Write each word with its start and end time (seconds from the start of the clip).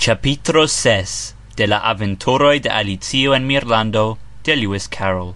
Chapitro 0.00 0.66
6 0.66 1.34
de 1.56 1.66
la 1.66 1.76
Aventuroi 1.76 2.58
de 2.58 2.70
Alicio 2.70 3.34
en 3.34 3.46
Mirlando 3.46 4.16
de 4.42 4.56
Lewis 4.56 4.88
Carroll. 4.88 5.34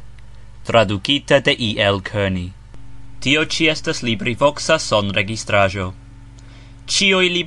Traducita 0.64 1.40
de 1.40 1.52
E. 1.52 1.74
L. 1.76 2.00
Kearney. 2.00 2.52
Tio 3.20 3.44
ci 3.44 3.68
estas 3.68 4.00
LibriVoxa 4.02 4.78
sonregistraĵo 4.78 5.92
Ĉiuj 6.86 7.44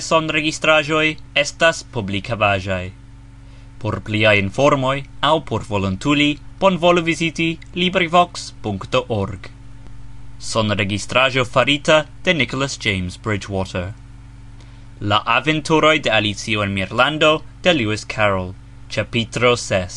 son 0.00 0.28
registrajoi 0.28 1.16
estas 1.34 1.82
publikavaĵaj 1.82 2.92
Por 3.80 4.00
pliaj 4.00 4.38
informoj 4.38 5.02
aŭ 5.20 5.40
por 5.40 5.64
volontuli 5.68 6.38
bonvolu 6.60 7.02
viziti 7.02 7.58
LibriVox.org 7.74 9.50
Sonregistraĵo 10.38 11.44
farita 11.44 12.04
de 12.22 12.34
Nicholas 12.34 12.78
James 12.78 13.18
Bridgewater. 13.18 14.01
La 15.04 15.16
aventuroj 15.26 15.98
de 15.98 16.10
Alicio 16.10 16.62
en 16.62 16.72
Mirlando, 16.74 17.42
de 17.62 17.72
Lewis 17.74 18.04
Carroll. 18.04 18.54
Capitro 18.88 19.56
6. 19.56 19.94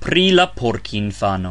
Pri 0.00 0.30
la 0.32 0.46
porkinfano. 0.46 1.50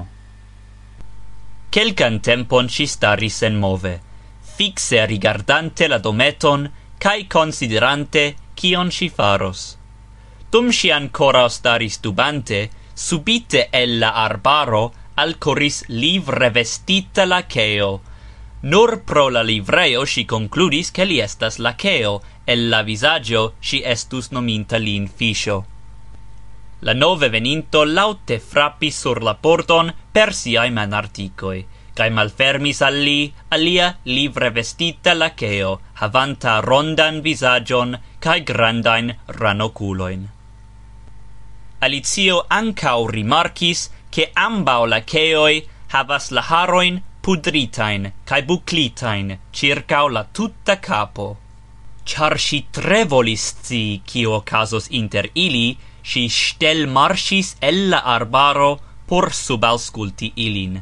Kelkan 1.70 2.18
tempon 2.26 2.72
si 2.74 2.88
staris 2.90 3.38
senmove, 3.44 3.92
fixe 4.58 5.04
rigardante 5.06 5.86
la 5.88 6.00
dometon 6.00 6.66
kaj 6.98 7.28
konsiderante 7.30 8.24
kion 8.56 8.90
si 8.90 9.10
faros. 9.10 9.78
Dum 10.50 10.72
si 10.74 10.90
ancora 10.90 11.46
staris 11.50 12.00
dubante, 12.02 12.72
subite 12.96 13.68
el 13.72 14.00
la 14.00 14.10
arbaro 14.24 14.82
alcoris 15.14 15.84
livre 15.90 16.50
vestita 16.50 17.26
laceo. 17.30 18.00
Nur 18.64 19.04
pro 19.06 19.30
la 19.30 19.44
livreo 19.44 20.04
si 20.06 20.26
concludis 20.26 20.90
che 20.90 21.06
li 21.06 21.20
estas 21.22 21.60
laceo, 21.60 22.24
el 22.48 22.70
la 22.70 22.82
visaggio 22.82 23.56
si 23.60 23.82
estus 23.84 24.32
nominta 24.32 24.78
lin 24.78 25.10
fisio. 25.10 25.66
La 26.80 26.94
nove 26.94 27.28
veninto 27.30 27.84
laute 27.84 28.40
frappi 28.40 28.90
sur 28.90 29.22
la 29.22 29.34
porton 29.36 29.92
per 30.12 30.32
siai 30.34 30.72
manarticoi, 30.72 31.66
cae 31.98 32.10
malfermis 32.10 32.80
al 32.88 33.00
li 33.04 33.34
alia 33.50 33.90
livre 34.04 34.52
vestita 34.56 35.14
laceo, 35.14 35.74
havanta 36.00 36.60
rondan 36.64 37.20
visagion 37.26 37.98
cae 38.20 38.44
grandain 38.44 39.12
ranoculoin. 39.40 40.22
Alicio 41.80 42.46
ancau 42.48 43.08
rimarcis 43.08 43.90
che 44.10 44.30
ambau 44.34 44.86
laceoi 44.86 45.68
havas 45.92 46.32
la 46.32 46.46
haroin 46.48 47.02
pudritain 47.22 48.08
cae 48.24 48.44
buclitain 48.44 49.36
circau 49.52 50.08
la 50.08 50.24
tutta 50.24 50.80
capo. 50.80 51.47
Char 52.08 52.40
si 52.40 52.62
tre 52.72 53.04
volis 53.04 53.46
zi 53.68 54.00
cio 54.08 54.38
okazos 54.40 54.86
inter 55.00 55.28
ili, 55.36 55.76
si 56.02 56.30
stel 56.32 56.86
marsis 56.88 57.58
el 57.60 57.90
la 57.92 58.00
arbaro 58.16 58.70
por 59.10 59.28
subaŭskulti 59.36 60.30
ilin. 60.46 60.78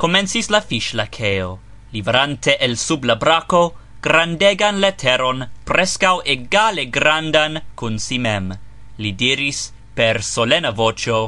Komencis 0.00 0.48
la 0.54 0.62
fiŝlakeo, 0.70 1.50
livrante 1.92 2.56
el 2.68 2.78
sub 2.84 3.04
la 3.04 3.18
braco, 3.24 3.62
grandegan 4.00 4.80
leteron 4.80 5.44
prescau 5.68 6.24
egale 6.36 6.88
grandan 6.96 7.60
cun 7.76 8.00
si 8.06 8.18
mem. 8.18 8.48
Li 8.96 9.12
diris 9.12 9.60
per 9.94 10.22
solena 10.22 10.72
vocio, 10.72 11.20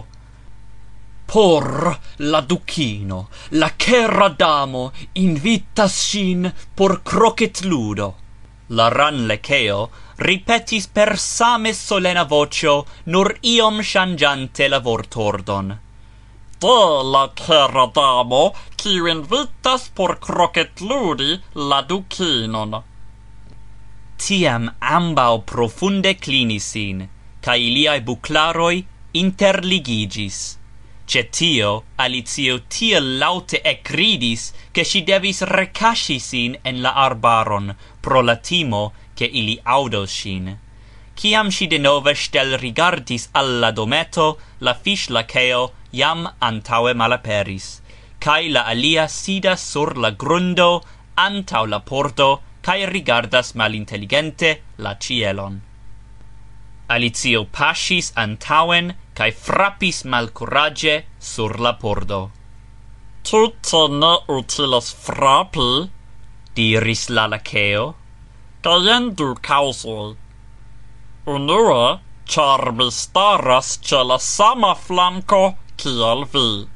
Por 1.27 1.99
la 2.33 2.41
ducino, 2.41 3.29
la 3.61 3.71
chera 3.77 4.29
damo, 4.29 4.93
invitas 5.15 5.93
sin 5.93 6.53
por 6.75 7.03
crocet 7.03 7.65
ludo. 7.65 8.24
La 8.69 8.89
ran 8.89 9.17
Ranleceo 9.17 9.91
ripetis 10.17 10.87
per 10.87 11.19
same 11.19 11.75
solena 11.75 12.25
vocio 12.25 12.87
nur 13.05 13.37
iom 13.43 13.83
shangiante 13.83 14.69
la 14.69 14.79
vortordon. 14.81 15.79
Do 16.59 17.03
la 17.03 17.29
terra 17.35 17.91
damo, 17.93 18.55
qui 18.75 18.97
invitas 18.97 19.91
por 19.95 20.19
kroketludi 20.19 21.43
la 21.55 21.83
ducinon 21.83 22.83
Tiam 24.17 24.71
ambao 24.81 25.39
profunde 25.41 26.15
clinisin 26.15 27.09
ca 27.43 27.55
iliae 27.55 28.01
buclaroi 28.01 28.87
interligigis. 29.13 30.39
Ce 31.07 31.29
tio, 31.31 31.85
Alicio 31.97 32.63
tia 32.67 33.01
laute 33.01 33.61
ecridis, 33.63 34.53
che 34.73 34.85
si 34.85 35.03
devis 35.03 35.43
recasci 35.43 36.19
sin 36.19 36.57
en 36.63 36.81
la 36.81 36.93
arbaron, 36.95 37.75
pro 38.01 38.23
la 38.23 38.37
timo, 38.37 38.93
che 39.15 39.25
ili 39.25 39.61
audos 39.63 40.11
sin. 40.11 40.59
Ciam 41.15 41.51
si 41.51 41.67
denove 41.67 42.15
stel 42.15 42.59
rigardis 42.59 43.29
alla 43.33 43.71
dometo, 43.71 44.39
la 44.59 44.75
fish 44.75 45.09
laceo 45.09 45.73
jam 45.91 46.27
antaue 46.41 46.95
malaperis, 46.95 47.81
cae 48.19 48.49
la 48.51 48.65
alia 48.67 49.07
sidas 49.07 49.63
sur 49.63 49.97
la 49.97 50.11
grundo, 50.11 50.83
antau 51.15 51.67
la 51.67 51.81
porto, 51.81 52.41
cae 52.61 52.87
rigardas 52.87 53.55
malintelligente 53.55 54.63
la 54.79 54.97
cielon. 54.99 55.61
Alicio 56.87 57.47
pasis 57.51 58.13
antauen 58.15 58.93
kai 59.15 59.31
frapis 59.31 60.05
malkuraĝe 60.05 61.05
sur 61.19 61.59
la 61.59 61.73
pordo. 61.73 62.31
"Tute 63.25 63.89
ne 63.89 64.13
utilas 64.29 64.93
frappi, 65.05 65.89
diris 66.55 67.09
la 67.09 67.27
laceo, 67.27 67.95
"kaj 68.63 69.15
du 69.17 69.35
kaŭzoj. 69.35 70.17
Unua, 71.27 72.01
char 72.27 72.73
mi 72.73 72.91
staras 72.91 73.79
ce 73.81 74.05
la 74.05 74.19
sama 74.19 74.75
flanco 74.75 75.55
cial 75.79 76.25
vi, 76.33 76.69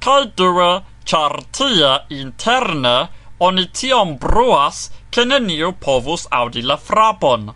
cae 0.00 0.24
due, 0.36 0.82
char 1.04 1.42
tia 1.52 2.04
interne 2.08 3.08
oni 3.38 3.66
tiom 3.66 4.16
bruas, 4.16 4.90
che 5.10 5.24
neniu 5.24 5.72
povus 5.72 6.26
audi 6.30 6.62
la 6.62 6.76
frapon." 6.76 7.54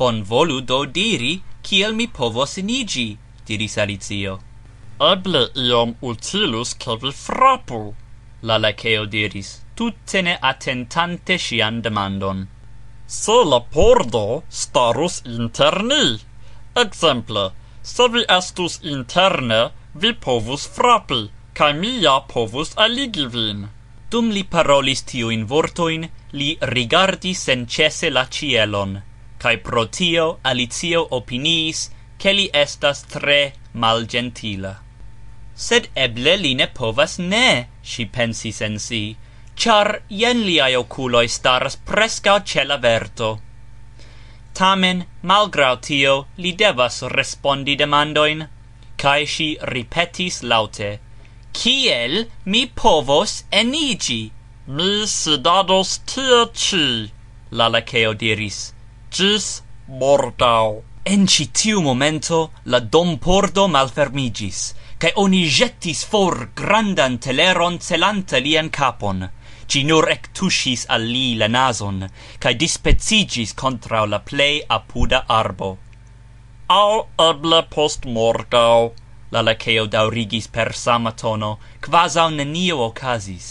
Bonvolu 0.00 0.60
do 0.64 0.84
diri, 0.98 1.32
kiel 1.62 1.92
mi 1.92 2.06
povos 2.18 2.56
inigi, 2.60 3.08
diris 3.48 3.74
Alicio. 3.82 4.38
Eble 5.08 5.42
iom 5.64 5.90
utilus, 6.10 6.70
ke 6.82 6.96
vi 7.02 7.10
frapu, 7.24 7.80
la 8.48 8.56
lakeo 8.64 9.04
diris, 9.14 9.50
tutte 9.76 10.22
ne 10.22 10.38
attentante 10.50 11.36
sian 11.46 11.82
demandon. 11.84 12.46
Se 13.06 13.36
la 13.50 13.60
pordo 13.74 14.24
starus 14.62 15.20
inter 15.36 15.76
ni, 15.90 16.04
exemple, 16.84 17.44
se 17.92 18.08
vi 18.14 18.24
estus 18.38 18.78
interne, 18.94 19.60
vi 19.94 20.14
povus 20.26 20.66
frapi, 20.78 21.20
kaj 21.52 21.72
mi 21.82 21.92
ja 22.06 22.16
povus 22.32 22.72
aligi 22.86 23.28
vin. 23.36 23.68
Dum 24.10 24.32
li 24.36 24.46
parolis 24.56 25.04
tiujn 25.12 25.44
vortoin, 25.52 26.08
li 26.32 26.50
rigardis 26.74 27.44
senĉese 27.50 28.10
la 28.16 28.24
cielon, 28.36 29.00
cae 29.40 29.56
pro 29.66 29.86
tio 29.88 30.26
Alicio 30.44 31.06
opiniis 31.18 31.88
che 32.20 32.32
li 32.36 32.46
estas 32.52 33.02
tre 33.12 33.40
malgentila. 33.72 34.74
Sed 35.66 35.88
eble 36.04 36.36
li 36.36 36.54
ne 36.54 36.66
povas 36.78 37.18
ne, 37.18 37.68
si 37.82 38.04
pensis 38.16 38.60
en 38.68 38.78
si, 38.78 39.16
char 39.56 40.02
jen 40.20 40.44
liai 40.48 40.74
oculoi 40.76 41.26
staras 41.28 41.76
presca 41.90 42.40
ce 42.44 42.64
la 42.64 42.76
verto. 42.76 43.30
Tamen, 44.52 45.04
malgrau 45.22 45.76
tio, 45.88 46.14
li 46.42 46.52
devas 46.62 47.02
respondi 47.16 47.76
demandoin, 47.82 48.48
cae 49.00 49.24
si 49.34 49.56
ripetis 49.72 50.42
laute, 50.42 50.90
Ciel 51.52 52.26
mi 52.44 52.66
povos 52.66 53.44
enigi? 53.50 54.32
Mi 54.66 55.06
sidados 55.06 55.98
tia 56.06 56.42
ci, 56.54 57.10
la 57.50 57.68
laceo 57.68 58.12
diris. 58.14 58.72
Gis 59.10 59.62
mortau. 59.88 60.84
En 61.04 61.26
ci 61.26 61.48
tiu 61.50 61.80
momento 61.82 62.52
la 62.64 62.78
dompordo 62.78 63.66
malfermigis, 63.66 64.58
cae 65.02 65.10
oni 65.22 65.40
jettis 65.56 66.04
for 66.04 66.50
grandan 66.54 67.16
teleron 67.18 67.78
celanta 67.82 68.38
lian 68.38 68.68
capon, 68.70 69.24
ci 69.66 69.82
nur 69.88 70.06
ektuŝis 70.14 70.84
al 70.94 71.08
li 71.12 71.34
la 71.40 71.48
nason, 71.48 72.04
cae 72.38 72.54
dispecigis 72.54 73.54
contra 73.62 74.04
la 74.06 74.20
plei 74.28 74.60
apuda 74.76 75.24
arbo. 75.26 75.70
Au 76.68 77.08
eble 77.28 77.60
postmorgaŭ, 77.74 78.76
la 79.32 79.42
lakeo 79.48 79.88
daurigis 79.96 80.46
per 80.46 80.70
sama 80.84 81.10
tono, 81.22 81.56
quasau 81.82 82.28
nenio 82.30 82.78
okazis. 82.86 83.48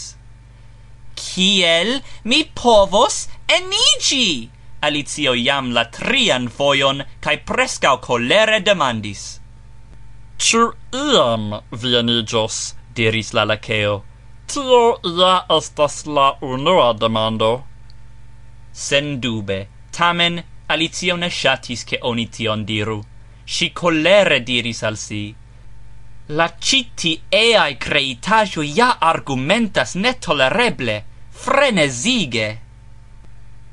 Kiel 1.20 2.00
mi 2.24 2.40
povos 2.62 3.26
enigi? 3.58 4.48
Alicio 4.80 5.34
jam 5.34 5.72
la 5.76 5.84
trian 5.96 6.48
fojon 6.48 7.02
kaj 7.24 7.36
preskaŭ 7.50 7.96
kolere 8.06 8.60
demandis. 8.68 9.24
Ĉu 10.40 10.60
iam 11.00 11.50
vi 11.80 11.96
eniĝos? 12.02 12.60
diris 13.00 13.32
la 13.36 13.44
lakeo. 13.44 13.96
Tio 14.52 14.84
ja 15.18 15.34
estas 15.56 16.06
la 16.06 16.28
unua 16.40 16.92
demando. 17.02 17.50
Sendube, 18.72 19.58
tamen 19.96 20.40
Alicio 20.70 21.16
ne 21.16 21.28
ŝatis 21.40 21.84
ke 21.84 21.98
oni 22.10 22.26
tion 22.36 22.64
diru. 22.64 22.98
Si 23.44 23.68
kolere 23.82 24.40
diris 24.50 24.82
al 24.88 24.96
si. 24.96 25.22
La 26.38 26.46
citi 26.68 27.12
eai 27.42 27.76
creitajo 27.84 28.62
ja 28.62 28.90
argumentas 29.12 29.94
netolereble, 29.94 30.96
frenesige. 31.44 32.48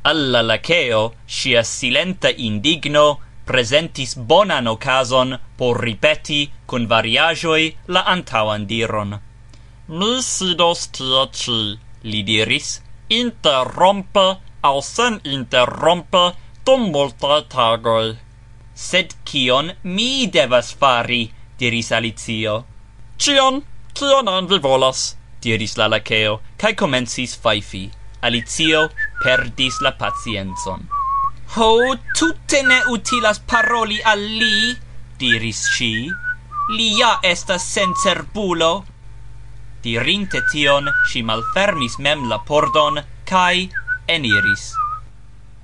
Alla 0.09 0.41
laceo 0.41 1.15
sia 1.25 1.63
silenta 1.63 2.29
indigno 2.47 3.19
presentis 3.49 4.15
bonan 4.15 4.67
ocason 4.67 5.39
por 5.57 5.81
ripeti 5.83 6.41
con 6.65 6.87
variagioi 6.87 7.65
la 7.93 8.01
antauan 8.13 8.65
diron. 8.67 9.19
Mi 9.87 10.21
sidos 10.21 10.87
tia 10.95 11.23
ci, 11.39 11.59
li 12.09 12.21
diris, 12.29 12.69
interrompe 13.09 14.27
au 14.69 14.79
sen 14.81 15.19
interrompe 15.23 16.23
dum 16.65 16.87
multa 16.93 17.41
tagoi. 17.53 18.15
Sed 18.87 19.13
kion 19.27 19.75
mi 19.83 20.27
devas 20.27 20.71
fari, 20.79 21.23
diris 21.59 21.91
Alicio. 21.91 22.55
Cion, 23.17 23.63
cion 23.93 24.27
an 24.27 24.47
vi 24.47 24.59
volas, 24.59 25.17
diris 25.41 25.75
la 25.77 25.87
laceo, 25.87 26.39
cae 26.57 26.75
comencis 26.75 27.35
faifi. 27.43 27.85
Alicio 28.21 28.89
perdis 29.23 29.81
la 29.81 29.91
pacienzon. 29.97 30.87
Ho, 31.55 31.95
tutte 32.17 32.61
ne 32.63 32.81
utilas 32.91 33.39
paroli 33.39 33.99
al 34.03 34.19
li, 34.19 34.75
diris 35.19 35.61
si. 35.77 35.93
li 36.69 36.87
ja 36.99 37.17
estas 37.23 37.63
sencerbulo. 37.63 38.71
Dirinte 39.83 40.41
tion, 40.51 40.89
si 41.07 41.21
malfermis 41.23 41.95
mem 42.03 42.27
la 42.27 42.41
pordon, 42.49 42.99
cae 43.25 43.69
eniris. 44.07 44.73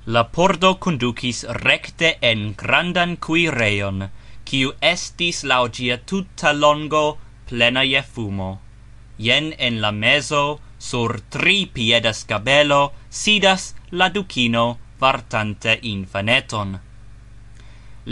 La 0.06 0.22
pordo 0.36 0.74
conducis 0.84 1.44
recte 1.64 2.14
en 2.30 2.54
grandan 2.60 3.16
cuireion, 3.16 4.08
quiu 4.48 4.72
estis 4.80 5.44
laugia 5.44 5.96
tutta 6.10 6.52
longo 6.52 7.04
plena 7.48 7.84
je 7.84 8.02
fumo. 8.02 8.50
Jen 9.18 9.52
en 9.58 9.80
la 9.80 9.92
meso 9.92 10.60
sur 10.84 11.20
tri 11.34 11.58
piedas 11.76 12.24
cabelo 12.30 12.92
sidas 13.08 13.62
la 13.90 14.08
ducino 14.16 14.64
vartante 15.00 15.78
infaneton. 15.82 16.80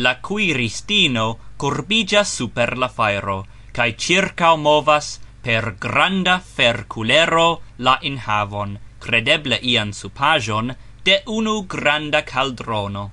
La 0.04 0.12
cuiristino 0.20 1.26
curbigas 1.58 2.28
super 2.38 2.78
la 2.78 2.88
fairo, 2.88 3.44
cae 3.76 3.92
circa 4.04 4.54
movas 4.56 5.20
per 5.42 5.74
granda 5.84 6.38
ferculero 6.40 7.60
la 7.78 7.98
inhavon, 8.10 8.78
credeble 9.04 9.58
ian 9.72 9.92
supajon, 9.92 10.72
de 11.04 11.20
unu 11.26 11.56
granda 11.74 12.22
caldrono. 12.22 13.10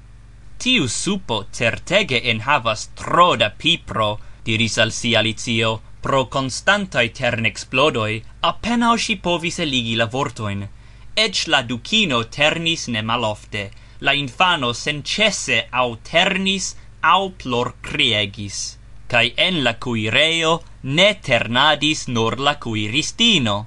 Tiu 0.58 0.88
supo 0.88 1.44
certege 1.52 2.22
enhavas 2.32 2.90
tro 2.96 3.36
da 3.36 3.50
pipro, 3.50 4.10
diris 4.46 4.78
al 4.78 4.92
si 4.92 5.16
Alicio, 5.16 5.80
Pro 6.02 6.26
constantaj 6.32 7.08
tern 7.20 7.46
explodoi 7.46 8.22
appena 8.50 8.92
si 8.98 9.16
povis 9.16 9.60
eligi 9.60 9.96
la 10.00 10.06
vortoin 10.06 10.68
ec 11.26 11.48
la 11.48 11.62
ducino 11.62 12.24
ternis 12.24 12.88
ne 12.88 13.02
malofte, 13.02 13.64
la 14.00 14.14
infano 14.14 14.72
sencesse 14.74 15.58
au 15.72 15.98
ternis 16.12 16.76
au 17.02 17.30
plor 17.42 17.74
criegis 17.82 18.78
kai 19.12 19.34
en 19.48 19.64
la 19.66 19.74
cuireo 19.84 20.54
ne 20.84 21.10
ternadis 21.28 22.08
nor 22.16 22.38
la 22.48 22.56
cuiristino 22.64 23.58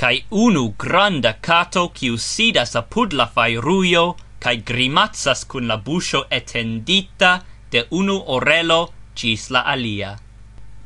kai 0.00 0.16
unu 0.30 0.64
granda 0.82 1.32
cato 1.48 1.84
kiu 1.98 2.16
sidas 2.16 2.72
apud 2.82 3.12
la 3.12 3.26
fairuio 3.34 4.04
kai 4.44 4.56
grimazzas 4.70 5.44
kun 5.50 5.68
la 5.68 5.76
buŝo 5.86 6.22
etendita 6.38 7.32
de 7.72 7.84
unu 8.00 8.16
orelo 8.36 8.80
ĝis 9.14 9.50
la 9.50 9.60
alia. 9.74 10.16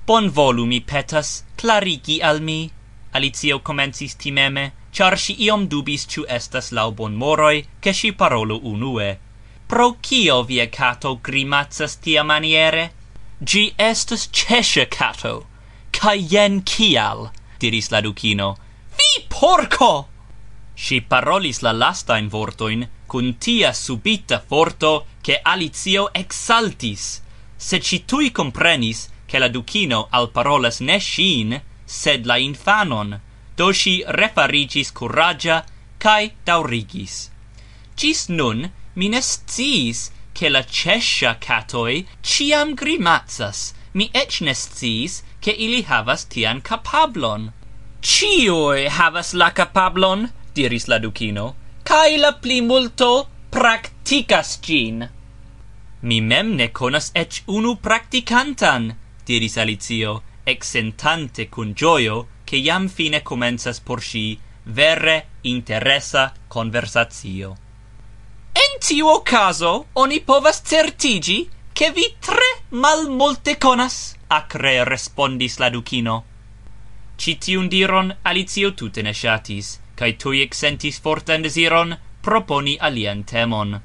Bonvolu, 0.07 0.67
mi 0.67 0.81
petas, 0.81 1.45
clarigi 1.57 2.21
al 2.21 2.43
mi. 2.43 2.71
Alicio 3.13 3.61
comencis 3.61 4.17
timeme, 4.21 4.65
char 4.93 5.17
si 5.19 5.33
iom 5.47 5.65
dubis 5.67 6.05
ciu 6.07 6.27
estas 6.29 6.73
lau 6.77 6.91
bon 6.93 7.15
moroi, 7.15 7.65
che 7.81 7.95
si 7.95 8.13
parolo 8.13 8.59
unue. 8.63 9.19
Pro 9.67 9.97
cio 10.03 10.43
via 10.43 10.69
cato 10.69 11.19
grimacas 11.23 11.97
tia 12.01 12.23
maniere? 12.23 12.93
Gi 13.41 13.73
estas 13.79 14.29
ĉeŝa 14.29 14.85
cato, 14.91 15.47
ca 15.91 16.13
jen 16.13 16.61
kial, 16.63 17.31
diris 17.59 17.89
la 17.91 18.01
ducino. 18.01 18.59
Vi 18.99 19.25
porco! 19.27 20.09
Si 20.75 21.01
parolis 21.01 21.63
la 21.63 21.73
lasta 21.73 22.19
in 22.19 22.29
vortoin, 22.29 22.87
cun 23.07 23.39
tia 23.39 23.73
subita 23.73 24.43
forto, 24.47 25.07
che 25.23 25.41
Alicio 25.41 26.13
exaltis. 26.13 27.23
Se 27.57 27.81
ci 27.81 28.05
tui 28.05 28.31
comprenis, 28.31 29.09
che 29.27 29.39
la 29.39 29.49
Ducino 29.49 30.09
alparolas 30.11 30.81
ne 30.81 30.99
shin, 30.99 31.61
sed 31.85 32.27
la 32.27 32.37
infanon, 32.37 33.21
do 33.57 33.73
si 33.73 34.03
refarigis 34.07 34.93
curagia 34.93 35.65
cae 35.99 36.35
daurigis. 36.45 37.31
Gis 37.97 38.29
nun 38.29 38.71
mi 38.95 39.09
ne 39.09 39.21
che 40.33 40.49
la 40.49 40.65
Cescia 40.65 41.37
catoi 41.39 42.07
ciam 42.23 42.75
grimazzas, 42.75 43.73
mi 43.93 44.11
ec 44.13 44.41
ne 44.41 44.55
che 45.41 45.51
ili 45.51 45.83
havas 45.83 46.25
tian 46.27 46.61
capablon. 46.61 47.53
Cioi 48.01 48.89
havas 48.89 49.33
la 49.33 49.51
capablon, 49.53 50.31
diris 50.53 50.87
la 50.87 50.99
Ducino, 50.99 51.55
cae 51.85 52.17
la 52.19 52.33
pli 52.33 52.61
multo 52.61 53.29
practicas 53.51 54.59
gin. 54.61 55.09
Mi 56.03 56.21
mem 56.21 56.57
ne 56.57 56.69
conas 56.69 57.11
ec 57.15 57.43
unu 57.47 57.77
practicantan, 57.77 58.95
diris 59.27 59.57
Alicio, 59.59 60.23
exentante 60.45 61.49
cun 61.49 61.73
gioio 61.75 62.29
che 62.45 62.57
iam 62.57 62.89
fine 62.89 63.23
comencas 63.23 63.81
por 63.81 64.03
si 64.03 64.39
verre 64.65 65.27
interesa 65.43 66.33
conversazio. 66.49 67.57
En 68.53 68.79
tiu 68.81 69.09
ocaso 69.09 69.87
oni 69.95 70.21
povas 70.21 70.63
certigi 70.63 71.49
che 71.73 71.91
vi 71.91 72.15
tre 72.21 72.51
mal 72.71 73.09
multe 73.11 73.57
conas, 73.59 74.15
acre 74.29 74.85
respondis 74.85 75.59
la 75.59 75.71
ducino. 75.71 76.25
Citiun 77.17 77.69
diron 77.69 78.15
Alicio 78.23 78.75
tute 78.75 79.03
ne 79.03 79.13
shatis, 79.13 79.81
cae 79.97 80.17
tui 80.17 80.41
exentis 80.43 81.01
fortan 81.01 81.43
desiron 81.43 81.97
proponi 82.23 82.77
alien 82.81 83.25
temon. 83.25 83.81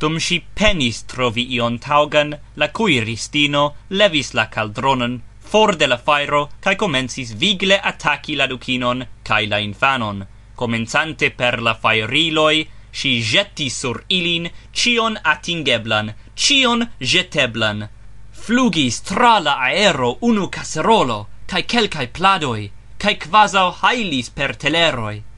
Dum 0.00 0.16
si 0.18 0.38
penis 0.40 1.02
trovi 1.04 1.42
ion 1.54 1.76
taugan, 1.78 2.30
la 2.54 2.68
cui 2.70 3.00
ristino 3.04 3.74
levis 3.88 4.32
la 4.32 4.46
caldronon 4.48 5.20
for 5.50 5.74
de 5.76 5.86
la 5.86 5.98
fairo 5.98 6.48
cae 6.64 6.76
comencis 6.82 7.34
vigle 7.42 7.76
attacci 7.90 8.36
la 8.36 8.46
ducinon 8.46 9.04
cae 9.22 9.46
la 9.46 9.58
infanon. 9.58 10.24
Comenzante 10.54 11.30
per 11.30 11.60
la 11.60 11.74
fairiloi, 11.74 12.66
si 12.90 13.20
jetti 13.20 13.68
sur 13.68 14.04
ilin 14.08 14.48
cion 14.72 15.18
atingeblan, 15.22 16.14
cion 16.34 16.88
jeteblan. 16.98 17.88
Flugis 18.30 19.02
tra 19.02 19.38
la 19.38 19.58
aero 19.68 20.16
unu 20.20 20.48
caserolo, 20.48 21.26
cae 21.46 21.66
celcae 21.66 22.08
pladoi, 22.08 22.70
cae 22.96 23.18
quasau 23.18 23.74
hailis 23.82 24.30
per 24.30 24.56
teleroi 24.56 25.29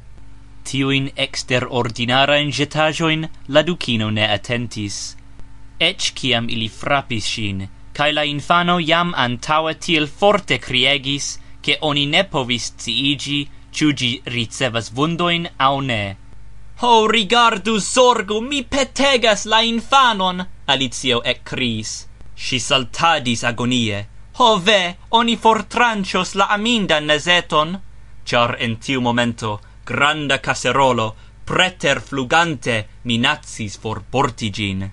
Tiuin 0.65 1.11
exterordinarain 1.17 2.53
jetajoin 2.53 3.29
la 3.49 3.63
Ducino 3.67 4.11
ne 4.11 4.29
attentis, 4.35 5.17
ec 5.81 6.13
ciam 6.15 6.49
ili 6.49 6.69
frappis 6.69 7.27
shin, 7.27 7.69
cae 7.93 8.13
la 8.13 8.23
infano 8.23 8.79
jam 8.81 9.13
antaua 9.17 9.75
tiel 9.75 10.07
forte 10.07 10.59
criegis, 10.59 11.39
che 11.63 11.79
oni 11.81 12.07
ne 12.07 12.25
povis 12.25 12.73
ciigi, 12.79 13.49
ciugi 13.73 14.23
ricevas 14.27 14.91
vundoin 14.95 15.49
au 15.59 15.81
ne. 15.81 16.17
Ho, 16.83 17.07
rigardu, 17.07 17.79
sorgu, 17.81 18.41
mi 18.41 18.63
petegas 18.63 19.45
la 19.47 19.61
infanon! 19.63 20.47
Alicio 20.67 21.23
ec 21.25 21.43
cris. 21.45 22.07
Si 22.35 22.59
saltadis 22.59 23.45
agonie. 23.45 24.07
Ho 24.39 24.57
ve, 24.59 24.97
oni 25.11 25.37
fortrancios 25.37 26.35
la 26.35 26.47
amindan 26.51 27.07
nezeton! 27.07 27.79
Char 28.25 28.57
en 28.59 28.77
tiu 28.77 29.01
momento 29.01 29.61
granda 29.93 30.41
caserolo, 30.41 31.15
preter 31.45 32.01
flugante, 32.01 32.77
minazis 33.05 33.77
for 33.77 34.01
portigin. 34.11 34.91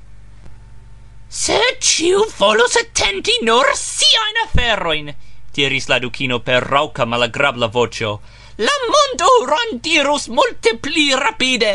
Se 1.29 1.59
ciu 1.79 2.25
volus 2.39 2.75
attenti 2.81 3.35
nur 3.47 3.71
siain 3.79 4.39
aferroin, 4.43 5.11
diris 5.55 5.87
la 5.87 5.99
ducino 6.03 6.39
per 6.39 6.63
rauca 6.63 7.05
malagrabla 7.05 7.67
vocio, 7.67 8.19
la 8.57 8.75
mondo 8.93 9.29
rondirus 9.51 10.27
multe 10.27 10.75
pli 10.77 11.13
rapide. 11.15 11.73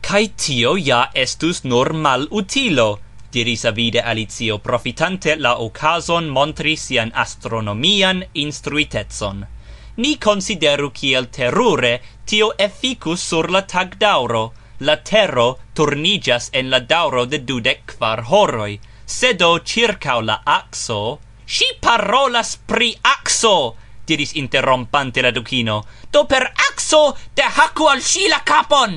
Cai 0.00 0.34
tio 0.36 0.76
ja 0.76 1.08
estus 1.14 1.64
nur 1.64 1.92
mal 1.92 2.28
utilo, 2.30 2.90
diris 3.32 3.64
avide 3.64 4.02
Alicio, 4.02 4.58
profitante 4.58 5.36
la 5.36 5.56
ocason 5.58 6.28
montri 6.28 6.76
sian 6.76 7.10
astronomian 7.14 8.22
instruitetson 8.32 9.46
ni 10.00 10.16
consideru 10.16 10.88
kiel 10.96 11.26
terure 11.36 11.92
tio 12.24 12.52
efficus 12.56 13.20
sur 13.20 13.50
la 13.50 13.62
tagdauro, 13.62 14.52
la 14.80 14.96
terro 14.96 15.58
turnigas 15.74 16.48
en 16.52 16.70
la 16.70 16.80
dauro 16.80 17.26
de 17.26 17.38
dudec 17.38 17.96
quar 17.98 18.24
horoi, 18.30 18.78
sedo 19.04 19.50
circau 19.60 20.22
la 20.22 20.40
axo, 20.46 21.18
si 21.44 21.68
parolas 21.80 22.56
pri 22.56 22.94
axo, 23.02 23.76
diris 24.06 24.32
interrompante 24.40 25.20
la 25.20 25.30
ducino, 25.30 25.84
do 26.10 26.24
per 26.24 26.48
axo 26.70 27.16
te 27.34 27.42
hacu 27.42 27.90
al 27.92 28.00
si 28.00 28.28
la 28.28 28.40
capon! 28.42 28.96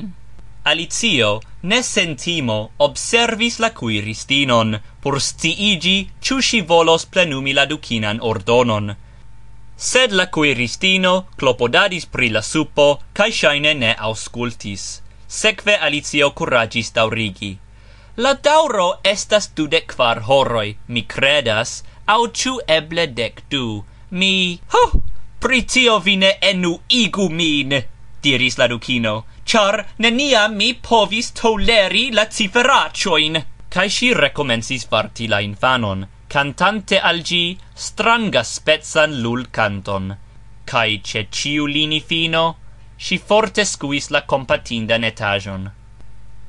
Alicio, 0.64 1.42
ne 1.68 1.82
sentimo, 1.82 2.70
observis 2.78 3.58
la 3.58 3.74
cuiristinon, 3.76 4.78
por 5.02 5.20
stiigi 5.20 6.08
ciu 6.20 6.40
si 6.40 6.62
volos 6.62 7.04
plenumi 7.04 7.52
la 7.52 7.66
ducinan 7.66 8.22
ordonon. 8.22 8.94
Sed 9.76 10.12
la 10.12 10.26
cuiristino 10.30 11.26
clopodadis 11.36 12.06
pri 12.06 12.30
la 12.30 12.42
supo, 12.42 13.00
cae 13.12 13.30
shaine 13.30 13.74
ne 13.74 13.94
auscultis. 13.98 15.00
Secve 15.26 15.76
Alicio 15.78 16.30
curagis 16.30 16.92
daurigi. 16.92 17.58
La 18.16 18.34
dauro 18.34 19.00
estas 19.02 19.50
dudec 19.56 19.96
quar 19.96 20.22
horoi, 20.28 20.76
mi 20.86 21.02
credas, 21.02 21.82
au 22.06 22.28
ciu 22.30 22.60
eble 22.68 23.08
dec 23.12 23.42
du. 23.50 23.82
Mi... 24.10 24.60
Ho! 24.70 25.02
Pri 25.40 25.62
tio 25.62 25.98
vi 25.98 26.16
ne 26.16 26.36
enuigu 26.40 27.28
min, 27.28 27.74
diris 28.22 28.56
la 28.56 28.68
ducino, 28.68 29.24
char 29.44 29.84
nenia 29.98 30.46
mi 30.48 30.72
povis 30.74 31.32
toleri 31.32 32.12
la 32.12 32.28
ciferacioin. 32.28 33.42
Cai 33.68 33.88
si 33.90 34.12
recomensis 34.14 34.86
farti 34.86 35.26
la 35.26 35.40
infanon, 35.40 36.06
cantante 36.34 36.98
al 36.98 37.20
gi 37.22 37.56
stranga 37.72 38.42
spezzan 38.42 39.20
lul 39.22 39.50
canton, 39.50 40.06
Cai 40.64 41.00
ce 41.00 41.28
ciu 41.30 41.66
lini 41.66 42.00
fino, 42.00 42.56
si 42.96 43.18
forte 43.18 43.64
scuis 43.64 44.08
la 44.08 44.24
compatinda 44.24 44.96
netajon. 44.98 45.70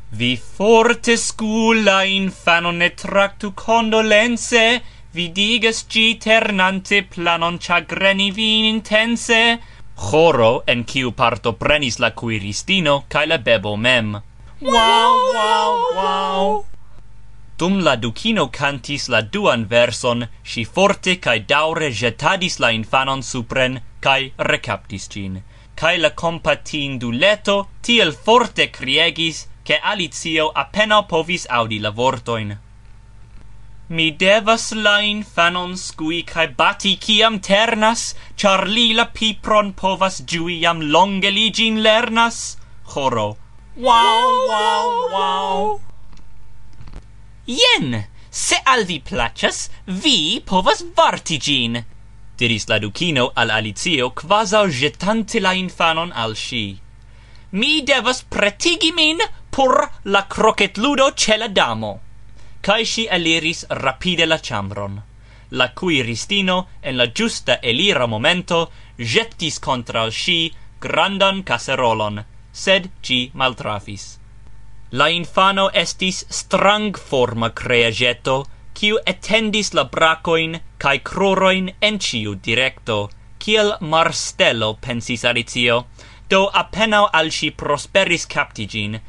Vi 0.10 0.32
forte 0.38 1.18
scula 1.18 2.02
infanon 2.04 2.78
ne 2.78 2.90
tractu 2.96 3.54
condolense, 3.54 4.66
vi 5.12 5.30
digas 5.32 5.86
gi 5.88 6.18
ternante 6.18 7.04
planon 7.04 7.60
chagreni 7.60 8.32
vin 8.32 8.66
intense, 8.74 9.42
Choro 9.96 10.64
en 10.66 10.84
kiu 10.84 11.12
parto 11.12 11.54
prenis 11.54 12.00
la 12.00 12.10
cuiristino 12.12 13.04
kaj 13.08 13.28
la 13.28 13.38
bebo 13.38 13.76
mem. 13.78 14.16
Wow, 14.62 15.14
wow, 15.36 15.74
wow! 16.00 16.66
Dum 17.58 17.80
la 17.80 17.96
Dukino 17.96 18.50
cantis 18.52 19.08
la 19.08 19.22
duan 19.22 19.66
verson, 19.66 20.28
si 20.44 20.66
forte 20.66 21.14
cae 21.24 21.40
daure 21.48 21.88
jetadis 21.90 22.60
la 22.60 22.72
infanon 22.76 23.22
supren, 23.24 23.80
cae 24.02 24.34
recaptis 24.50 25.08
cin. 25.08 25.38
Cae 25.80 25.98
la 25.98 26.12
compatin 26.12 26.98
du 27.00 27.12
leto 27.12 27.70
tiel 27.82 28.12
forte 28.12 28.70
criegis, 28.70 29.48
che 29.64 29.80
Alicio 29.80 30.50
appena 30.52 31.04
povis 31.04 31.48
audi 31.50 31.80
la 31.80 31.92
vortoin. 31.92 32.58
Mi 33.88 34.12
devas 34.12 34.74
la 34.74 35.00
infanon 35.00 35.78
scui 35.78 36.24
cae 36.24 36.50
bati 36.50 36.98
ciam 37.00 37.40
ternas, 37.40 38.16
char 38.36 38.68
li 38.68 38.92
la 38.94 39.06
pipron 39.06 39.72
povas 39.74 40.24
giui 40.26 40.60
jam 40.60 40.82
longe 40.82 41.32
li 41.32 41.50
gin 41.52 41.82
lernas. 41.82 42.58
Choro. 42.84 43.38
Wow, 43.78 44.48
wow, 44.52 44.88
wow. 45.16 45.85
Jen, 47.48 48.04
se 48.30 48.58
al 48.66 48.86
vi 48.86 49.00
placas, 49.00 49.70
vi 49.86 50.42
povas 50.46 50.84
varti 50.96 51.38
gin, 51.38 51.84
diris 52.38 52.68
la 52.68 52.80
ducino 52.80 53.32
al 53.36 53.52
Alicio 53.52 54.10
quasau 54.10 54.68
jetante 54.68 55.40
la 55.40 55.54
infanon 55.54 56.12
al 56.12 56.36
si. 56.36 56.80
Mi 57.52 57.84
devas 57.84 58.24
pretigi 58.24 58.92
min 58.92 59.22
por 59.52 59.90
la 60.04 60.26
crocetludo 60.28 61.12
ce 61.14 61.38
la 61.38 61.48
damo. 61.48 62.02
Cai 62.62 62.84
si 62.84 63.06
eliris 63.06 63.66
rapide 63.70 64.26
la 64.26 64.40
chambron. 64.40 65.02
La 65.50 65.72
cui 65.72 66.02
ristino, 66.02 66.68
en 66.82 66.98
la 66.98 67.12
giusta 67.12 67.60
elira 67.62 68.08
momento, 68.08 68.72
jettis 68.98 69.60
contra 69.60 70.10
si 70.10 70.52
grandan 70.80 71.44
caserolon, 71.44 72.26
sed 72.52 72.90
ci 73.02 73.30
maltrafis. 73.34 74.18
La 74.96 75.10
infano 75.10 75.66
estis 75.74 76.22
strangforma 76.30 77.50
creageto, 77.62 78.36
quiu 78.80 79.00
etendis 79.12 79.74
la 79.76 79.84
bracoin 79.96 80.54
cae 80.80 81.00
croroin 81.10 81.66
en 81.88 81.98
ciu 82.00 82.36
directo. 82.48 83.10
kiel 83.46 83.74
marstello, 83.82 84.70
pensis 84.86 85.26
Alicio, 85.26 85.76
do 86.30 86.40
apenaŭ 86.62 87.04
al 87.20 87.32
si 87.38 87.50
prosperis 87.52 88.26
captigin. 88.26 89.00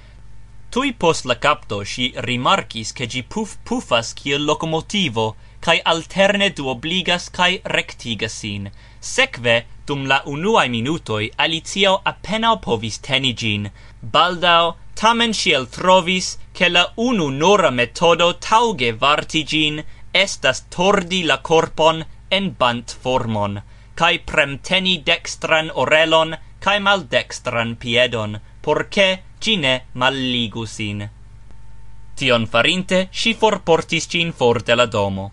Tui 0.71 0.91
post 0.93 1.25
la 1.31 1.37
capto 1.45 1.85
si 1.85 2.13
rimarkis, 2.17 2.93
che 2.93 3.07
gi 3.07 3.23
puf-pufas 3.23 4.13
kiel 4.19 4.45
locomotivo, 4.45 5.37
cae 5.61 5.81
alterne 5.93 6.51
duobligas 6.51 7.31
cae 7.31 7.61
rectigas 7.77 8.35
sin. 8.43 8.71
Sekve, 9.01 9.57
dum 9.87 10.05
la 10.07 10.21
unuae 10.27 10.69
minutoi, 10.69 11.31
Alicio 11.37 11.95
apenaŭ 12.13 12.57
povis 12.67 12.99
teni 12.99 13.33
gin. 13.35 13.71
Baldao, 14.03 14.75
tamen 15.01 15.33
sciel 15.33 15.69
trovis, 15.69 16.39
che 16.53 16.69
la 16.69 16.85
unu 16.97 17.29
nora 17.29 17.71
metodo 17.71 18.29
tauge 18.49 18.93
varti 18.93 19.45
gin 19.45 19.85
estas 20.13 20.65
tordi 20.75 21.23
la 21.23 21.39
corpon 21.49 22.05
en 22.31 22.55
bant 22.59 22.97
formon, 23.03 23.61
cae 23.95 24.19
premteni 24.31 24.95
dextran 25.09 25.71
orelon 25.83 26.37
cae 26.67 26.81
maldextran 26.81 27.77
piedon, 27.77 28.41
porce 28.63 29.09
cine 29.39 29.75
malligusin. 29.93 31.09
Tion 32.17 32.47
farinte, 32.47 33.09
si 33.13 33.35
forportis 33.35 34.09
cin 34.09 34.33
for 34.33 34.63
de 34.63 34.75
la 34.75 34.87
domo. 34.87 35.33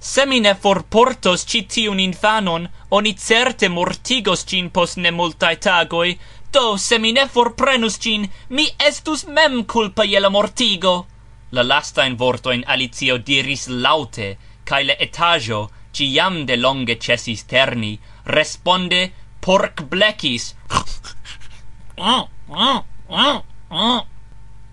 Se 0.00 0.24
mi 0.26 0.40
ne 0.40 0.54
forportos 0.54 1.44
ci 1.48 1.62
tiun 1.72 2.00
infanon, 2.00 2.66
oni 2.90 3.12
certe 3.14 3.68
mortigos 3.68 4.42
cin 4.48 4.70
pos 4.70 4.96
ne 4.96 5.10
multae 5.10 5.56
tagoi, 5.56 6.18
Do, 6.54 6.76
se 6.78 6.98
mi 7.02 7.10
ne 7.12 7.24
forprenus 7.26 7.96
cin, 7.98 8.28
mi 8.54 8.64
estus 8.88 9.24
mem 9.26 9.64
culpa 9.64 10.04
je 10.06 10.20
la 10.20 10.28
mortigo. 10.30 11.06
La 11.50 11.82
vorto 12.16 12.52
in 12.52 12.62
Alicio 12.66 13.16
diris 13.18 13.66
laute, 13.66 14.38
cae 14.64 14.84
le 14.84 14.96
etajo, 15.00 15.70
ci 15.92 16.12
jam 16.14 16.46
de 16.46 16.56
longe 16.56 16.96
cesis 16.98 17.42
terni, 17.46 17.98
responde 18.26 19.12
porc 19.40 19.82
blecis. 19.82 20.54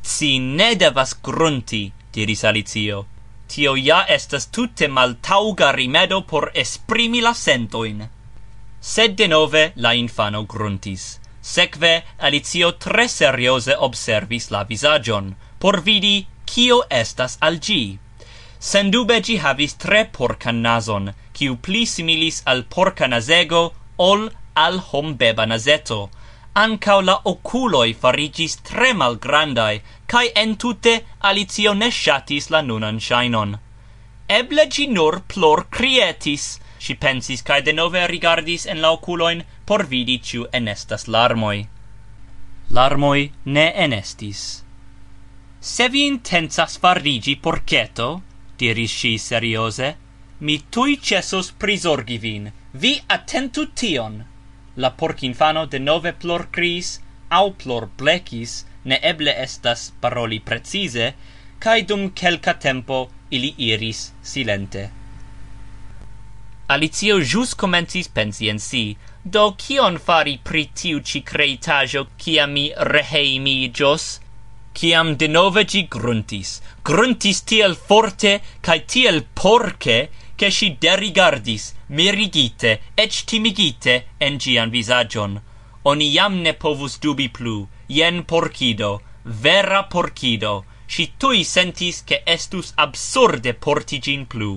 Si 0.02 0.40
ne 0.40 0.76
devas 0.76 1.16
grunti, 1.22 1.92
diris 2.14 2.44
Alicio. 2.44 3.06
Tio 3.48 3.76
ja 3.76 4.06
estas 4.08 4.52
tutte 4.52 4.88
maltauga 4.88 5.72
rimedo 5.72 6.22
por 6.22 6.52
esprimi 6.54 7.22
la 7.22 7.34
sentoin. 7.34 8.08
Sed 8.80 9.18
denove 9.18 9.74
la 9.76 9.94
infano 9.94 10.46
gruntis. 10.46 11.21
Sekve 11.42 12.04
Alicio 12.20 12.72
tre 12.78 13.08
serioze 13.08 13.76
observis 13.78 14.52
la 14.52 14.64
visagion, 14.64 15.36
por 15.60 15.82
vidi 15.82 16.28
kio 16.46 16.84
estas 16.90 17.38
al 17.42 17.58
gi. 17.60 17.98
Sendube 18.60 19.22
gi 19.26 19.38
havis 19.42 19.74
tre 19.74 20.04
porcan 20.06 20.62
nazon, 20.62 21.14
kiu 21.34 21.56
pli 21.58 21.86
similis 21.86 22.44
al 22.46 22.64
porca 22.64 23.08
nazego 23.08 23.74
ol 23.98 24.30
al 24.54 24.78
hombeba 24.92 25.46
nazeto. 25.46 26.10
Ancau 26.54 27.02
la 27.02 27.16
oculoi 27.26 27.94
farigis 27.94 28.58
tre 28.68 28.94
malgrandaj, 28.94 29.82
cae 30.06 30.30
entute 30.36 30.94
Alicio 31.22 31.74
ne 31.74 31.90
shatis 31.90 32.52
la 32.52 32.62
nunan 32.62 33.00
shainon. 33.00 33.58
Eble 34.30 34.68
gi 34.70 34.88
nur 34.88 35.22
plor 35.28 35.66
crietis, 35.72 36.60
si 36.78 36.94
pensis 36.96 37.42
cae 37.42 37.62
de 37.62 37.74
nove 37.74 38.06
rigardis 38.08 38.68
en 38.68 38.82
la 38.82 38.92
oculoin, 38.92 39.44
por 39.72 39.86
vidi 39.88 40.18
ciu 40.20 40.50
enestas 40.52 41.06
larmoi. 41.08 41.60
Larmoi 42.76 43.22
ne 43.46 43.64
enestis. 43.84 44.42
Se 45.62 45.88
vi 45.94 46.02
intensas 46.08 46.76
farigi 46.84 47.38
porceto, 47.46 48.08
diris 48.60 48.98
si 49.04 49.14
seriose, 49.18 49.94
mi 50.40 50.58
tui 50.70 50.98
cesos 50.98 51.54
prisorgi 51.64 52.20
vin, 52.26 52.52
vi 52.74 52.94
attentu 53.18 53.66
tion. 53.72 54.20
La 54.76 54.92
porcinfano 54.92 55.66
de 55.66 55.80
nove 55.80 56.12
plor 56.20 56.50
cris, 56.52 56.98
au 57.30 57.54
plor 57.64 57.88
blecis, 57.98 58.66
ne 58.84 59.00
eble 59.14 59.40
estas 59.48 59.94
paroli 60.02 60.42
precise, 60.52 61.14
cae 61.64 61.88
dum 61.88 62.10
quelca 62.12 62.60
tempo 62.60 63.06
ili 63.30 63.56
iris 63.72 64.10
silente. 64.22 64.90
Alicio 66.72 67.18
jus 67.20 67.52
comencis 67.62 68.08
pensi 68.08 68.48
en 68.48 68.60
si, 68.64 68.82
do 69.34 69.42
kion 69.62 69.98
fari 70.00 70.38
pri 70.50 70.62
tiu 70.82 71.02
ci 71.10 71.20
creitajo 71.30 72.06
kiam 72.22 72.54
mi 72.56 72.64
reheimigios? 72.92 74.06
Kiam 74.72 75.18
denove 75.20 75.66
gi 75.74 75.82
gruntis, 75.96 76.62
gruntis 76.88 77.44
tiel 77.44 77.76
forte, 77.76 78.34
cae 78.62 78.86
tiel 78.94 79.20
porce, 79.42 79.98
che 80.38 80.50
si 80.50 80.78
derigardis, 80.80 81.74
mirigite, 81.98 82.72
ec 82.96 83.20
timigite, 83.28 83.96
en 84.18 84.40
gian 84.40 84.72
visagion. 84.72 85.42
Oni 85.84 86.08
jam 86.16 86.42
ne 86.42 86.54
povus 86.54 87.00
dubi 87.04 87.28
plu, 87.28 87.68
jen 87.88 88.24
porcido, 88.24 89.02
vera 89.44 89.84
porcido, 89.92 90.64
si 90.88 91.12
tui 91.18 91.44
sentis 91.44 92.04
che 92.08 92.24
estus 92.24 92.72
absurde 92.76 93.54
portigin 93.54 94.26
plu. 94.26 94.54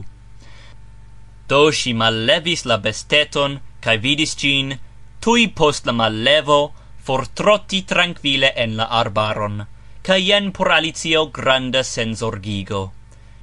Do 1.47 1.71
si 1.73 1.93
mallevis 1.93 2.65
la 2.65 2.79
besteton, 2.79 3.61
cae 3.85 3.99
vidis 4.01 4.33
gin, 4.41 4.79
tui 5.21 5.49
post 5.49 5.87
la 5.87 5.93
mallevo, 5.93 6.73
fortrotti 7.05 7.83
tranquille 7.85 8.53
en 8.57 8.77
la 8.79 8.87
arbaron, 9.01 9.67
ca 10.03 10.17
jen 10.17 10.53
por 10.53 10.71
Alicio 10.73 11.27
granda 11.27 11.83
senzorgigo. 11.85 12.93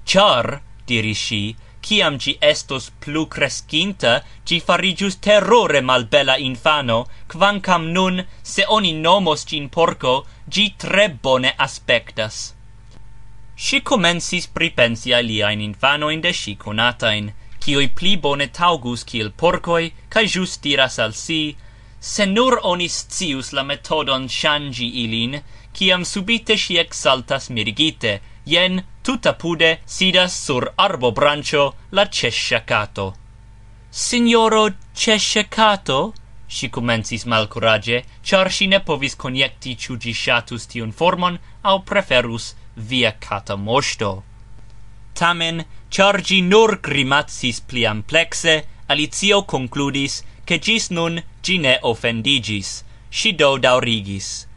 Char, 0.03 0.61
diris 0.87 1.21
si, 1.27 1.55
ciam 1.81 2.17
ci 2.17 2.37
estos 2.41 2.89
plu 2.99 3.27
crescinta, 3.27 4.23
ci 4.45 4.59
farigius 4.59 5.19
terrore 5.19 5.81
malbella 5.81 6.37
infano, 6.37 7.05
quancam 7.27 7.91
nun, 7.91 8.25
se 8.41 8.65
oni 8.67 8.93
nomos 8.93 9.45
cin 9.45 9.69
porco, 9.69 10.25
gi 10.49 10.73
tre 10.77 11.09
bone 11.09 11.53
aspectas. 11.57 12.55
Si 13.55 13.81
comensis 13.81 14.47
pripensi 14.47 15.13
aliaen 15.13 15.61
infanoin 15.61 16.21
de 16.21 16.33
si 16.33 16.55
conatain, 16.55 17.31
cioi 17.61 17.89
pli 17.89 18.17
bone 18.17 18.47
taugus 18.49 19.03
ciel 19.05 19.31
porcoi, 19.31 19.91
cae 20.09 20.25
just 20.25 20.61
diras 20.63 20.97
al 20.99 21.13
si, 21.13 21.55
se 21.99 22.25
nur 22.25 22.59
onis 22.63 23.05
cius 23.07 23.51
la 23.53 23.63
metodon 23.63 24.27
shangi 24.27 24.87
ilin, 25.03 25.37
ciam 25.73 26.03
subite 26.03 26.57
si 26.57 26.77
exaltas 26.81 27.49
mirigite, 27.49 28.19
jen 28.45 28.81
tuta 29.03 29.33
pude 29.33 29.79
sidas 29.85 30.33
sur 30.45 30.71
arbo 30.75 31.11
brancio 31.11 31.73
la 31.91 32.07
cesciacato. 32.09 33.13
Signoro 33.89 34.69
cesciacato? 34.93 36.13
Si 36.47 36.69
comencis 36.69 37.23
malcurage, 37.25 38.03
char 38.23 38.51
si 38.51 38.67
ne 38.67 38.79
povis 38.79 39.15
coniecti 39.15 39.77
ciu 39.77 39.97
gi 39.97 40.13
shatus 40.13 40.65
tiun 40.67 40.91
formon, 40.91 41.37
au 41.61 41.79
preferus 41.83 42.55
via 42.75 43.13
cata 43.19 43.55
mosto. 43.55 44.23
Tamen, 45.13 45.63
Char 45.91 46.21
gi 46.27 46.39
nur 46.41 46.79
grimacis 46.79 47.59
pli 47.59 47.83
amplexe, 47.85 48.53
Alicio 48.87 49.43
concludis, 49.43 50.23
che 50.45 50.57
gis 50.57 50.89
nun 50.89 51.21
gi 51.43 51.57
ne 51.57 51.73
offendigis. 51.81 52.83
Si 53.09 53.33
do 53.33 53.57
daurigis. 53.57 54.47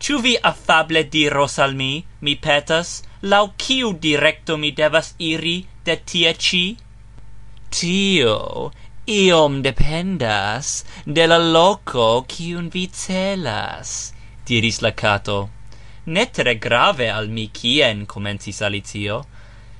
Ciu 0.00 0.20
vi 0.24 0.34
affable 0.50 1.02
diros 1.14 1.58
al 1.58 1.74
mi, 1.74 2.04
mi 2.20 2.34
petas, 2.36 3.02
lau 3.20 3.52
ciu 3.58 3.92
directo 3.92 4.56
mi 4.56 4.70
devas 4.72 5.14
iri 5.18 5.66
de 5.84 5.96
tie 6.08 6.32
ci? 6.34 6.76
Tio 7.68 8.72
iom 9.08 9.62
dependas 9.62 10.84
de 11.04 11.26
la 11.26 11.38
loco 11.38 12.24
kiun 12.28 12.68
vi 12.68 12.88
celas, 12.92 14.12
diris 14.46 14.80
la 14.80 14.92
cato. 14.92 15.38
Ne 16.06 16.24
tre 16.32 16.54
grave 16.58 17.10
al 17.10 17.28
mi 17.28 17.50
kien, 17.52 18.06
comencis 18.06 18.62
Alicio, 18.62 19.24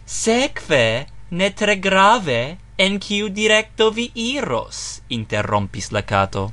Sekve 0.09 1.07
ne 1.31 1.51
tre 1.53 1.75
grave 1.77 2.57
en 2.79 2.95
kiu 2.99 3.29
directo 3.29 3.91
vi 3.91 4.07
iros, 4.15 5.03
interrompis 5.11 5.91
la 5.93 6.01
cato. 6.01 6.45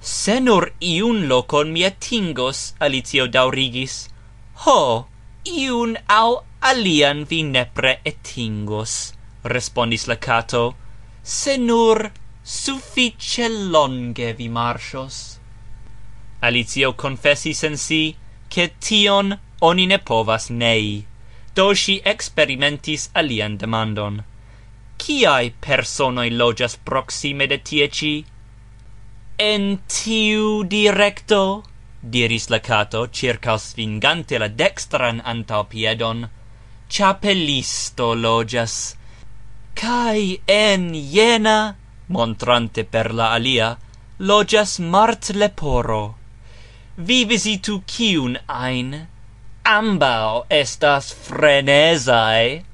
Se 0.00 0.38
nur 0.40 0.70
iun 0.80 1.26
locon 1.28 1.72
mi 1.72 1.84
atingos, 1.84 2.72
Alicio 2.80 3.26
daurigis, 3.28 4.08
ho, 4.64 5.06
iun 5.44 5.98
au 6.08 6.40
alian 6.62 7.26
vi 7.28 7.42
nepre 7.42 7.98
etingos, 8.12 9.12
respondis 9.44 10.06
la 10.08 10.16
cato, 10.16 10.74
se 11.22 11.58
nur 11.58 12.10
suffice 12.42 13.50
longe 13.50 14.32
vi 14.32 14.48
marchos. 14.48 15.38
Alicio 16.40 16.94
confessis 16.94 17.62
en 17.64 17.76
si, 17.76 18.16
che 18.48 18.70
tion 18.80 19.36
oni 19.60 19.86
ne 19.86 19.98
povas 19.98 20.48
nei. 20.48 21.04
Do 21.54 21.74
si 21.74 22.00
experimentis 22.04 23.10
alian 23.14 23.56
demandon: 23.56 24.22
Ciai 24.98 25.50
personoi 25.60 26.30
loĝas 26.30 26.76
proxime 26.84 27.46
de 27.46 27.58
tie 27.58 27.88
"En 29.38 29.78
tiu 29.86 30.64
directo? 30.64 31.64
diris 32.02 32.48
la 32.50 32.58
cato, 32.58 33.06
circa 33.06 33.58
svingante 33.58 34.38
la 34.38 34.48
dextran 34.48 35.20
antau 35.24 35.64
piedon, 35.64 36.28
chapelisto 36.88 38.14
logias. 38.14 38.96
Cai 39.74 40.40
en 40.46 40.92
jena," 40.94 41.76
montrante 42.08 42.84
per 42.84 43.12
la 43.14 43.32
alia, 43.34 43.76
logias 44.18 44.78
mart 44.78 45.30
leporo. 45.34 46.16
Vi 46.96 47.24
visitu 47.24 47.82
kiun 47.86 48.38
ein? 48.48 49.06
ambau 49.68 50.46
estas 50.48 51.12
frenesae. 51.12 52.64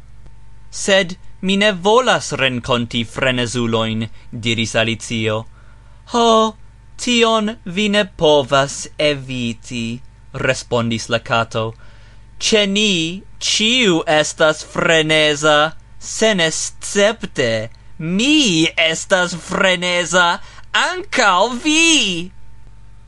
Sed 0.70 1.16
mi 1.42 1.56
ne 1.56 1.72
volas 1.72 2.32
renconti 2.32 3.02
frenesuloin, 3.04 4.08
diris 4.30 4.74
Alicio. 4.74 5.38
Ho, 6.12 6.56
tion 6.96 7.56
vi 7.64 7.88
ne 7.88 8.04
povas 8.04 8.86
eviti, 8.98 10.00
respondis 10.46 11.08
la 11.08 11.18
cato. 11.18 11.74
Ce 12.38 12.66
ni, 12.66 13.22
ciu 13.38 14.02
estas 14.06 14.62
frenesa, 14.64 15.74
senescepte, 15.98 17.70
mi 17.98 18.68
estas 18.78 19.34
frenesa, 19.34 20.40
ancao 20.72 21.50
vi! 21.64 22.30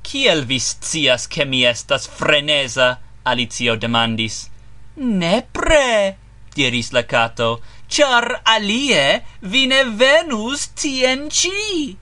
Kiel 0.03 0.44
vi 0.44 0.59
scias 0.59 1.27
che 1.27 1.44
mi 1.44 1.64
estas 1.64 2.07
frenesa? 2.07 3.06
Alicio 3.27 3.75
demandis. 3.77 4.49
Nepre, 4.97 6.17
diris 6.55 6.93
la 6.93 7.03
Cato, 7.03 7.61
char 7.89 8.41
alie 8.47 9.25
vi 9.43 9.67
ne 9.67 9.83
venus 9.85 10.69
tien 10.69 11.29
ci. 11.29 11.97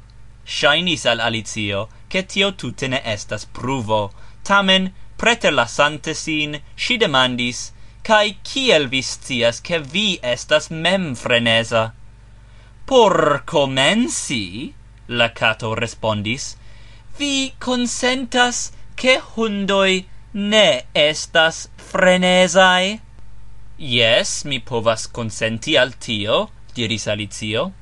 Shainis 0.45 1.07
al 1.07 1.21
Alicio, 1.21 1.89
che 2.09 2.27
tio 2.27 2.53
tute 2.53 2.89
ne 2.89 3.01
estas 3.05 3.47
pruvo, 3.47 4.13
tamen, 4.45 4.93
preter 5.17 5.53
la 5.53 5.67
sin, 5.67 6.61
si 6.77 6.97
demandis, 6.99 7.73
cae 8.03 8.37
kiel 8.43 8.89
vi 8.89 9.01
scias 9.03 9.61
che 9.61 9.79
vi 9.81 10.19
estas 10.23 10.69
mem 10.71 11.15
frenesa? 11.15 11.95
Por 12.85 13.43
comensi, 13.47 14.75
la 15.09 15.31
Cato 15.31 15.75
respondis, 15.75 16.57
vi 17.17 17.55
consentas 17.59 18.73
che 18.95 19.21
hundoi 19.35 20.07
ne 20.35 20.83
estas 20.95 21.69
frenesae? 21.79 22.99
Yes, 23.79 24.45
mi 24.45 24.59
povas 24.59 25.07
consenti 25.07 25.77
al 25.79 25.93
tio, 25.93 26.49
diris 26.75 27.07
Alicio. 27.07 27.73